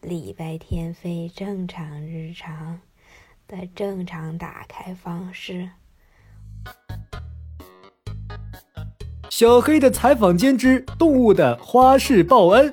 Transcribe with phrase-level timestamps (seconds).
[0.00, 2.80] 礼拜天非正常日常
[3.48, 5.68] 的正常打开方式。
[9.28, 12.72] 小黑的采访间之动物的花式报恩。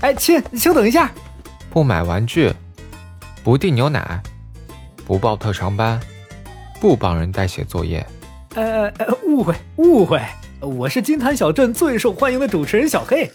[0.00, 1.12] 哎，亲，你稍等一下。
[1.68, 2.52] 不买玩具，
[3.42, 4.22] 不订牛奶，
[5.04, 6.00] 不报特长班，
[6.80, 8.06] 不帮人代写作业。
[8.54, 10.20] 呃呃，误会误会，
[10.62, 13.28] 我是金坛小镇最受欢迎的主持人小黑。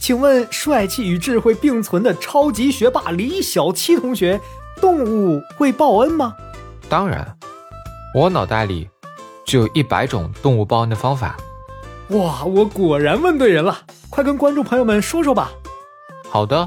[0.00, 4.40] 请问，帅气与智慧并存的超级学霸李小七同学，
[4.80, 6.34] 动物会报恩吗？
[6.88, 7.36] 当然。
[8.12, 8.88] 我脑袋里
[9.44, 11.36] 就有一百种动物报恩的方法。
[12.08, 13.78] 哇，我果然问对人了！
[14.10, 15.52] 快跟观众朋友们说说吧。
[16.28, 16.66] 好的，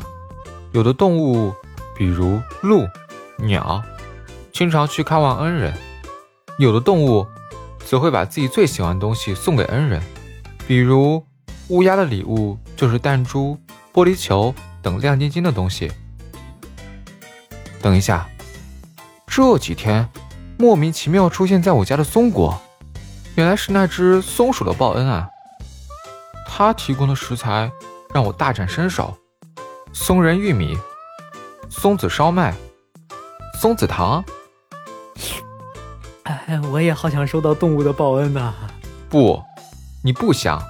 [0.72, 1.54] 有的动物，
[1.98, 2.88] 比如鹿、
[3.38, 3.84] 鸟，
[4.54, 5.74] 经常去看望恩人；
[6.60, 7.28] 有的动物，
[7.92, 10.02] 则会把自己最喜欢的东西送给恩人，
[10.66, 11.22] 比如
[11.68, 13.58] 乌鸦的礼物就是弹珠、
[13.92, 15.92] 玻璃球等亮晶晶的东西。
[17.82, 18.30] 等一下，
[19.28, 20.08] 这几天。
[20.58, 22.58] 莫名其妙出现在我家的松果，
[23.36, 25.28] 原来是那只松鼠的报恩啊！
[26.48, 27.70] 它提供的食材
[28.14, 29.18] 让我大展身手：
[29.92, 30.78] 松仁玉米、
[31.70, 32.56] 松子烧麦、
[33.60, 34.24] 松子糖。
[36.52, 38.52] 哎， 我也好想收到动物的报恩呐！
[39.10, 39.42] 不，
[40.04, 40.62] 你不想。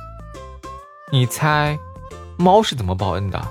[1.12, 1.80] 你猜，
[2.38, 3.42] 猫是怎么报恩的？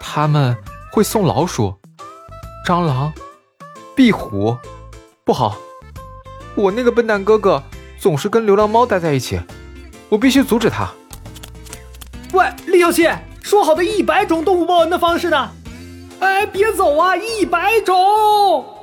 [0.00, 0.56] 他们
[0.90, 1.74] 会送老鼠、
[2.66, 3.12] 蟑螂、
[3.94, 4.56] 壁虎。
[5.22, 5.58] 不好，
[6.54, 7.62] 我那个笨蛋哥哥
[7.98, 9.38] 总是跟流浪猫待在一起，
[10.08, 10.88] 我必须阻止他。
[12.32, 13.06] 喂，李小七，
[13.42, 15.50] 说好的一百种动物报恩的方式呢？
[16.20, 18.77] 哎，别走啊，一百种！